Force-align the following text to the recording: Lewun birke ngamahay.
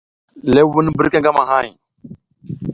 Lewun 0.53 0.87
birke 0.97 1.17
ngamahay. 1.21 1.67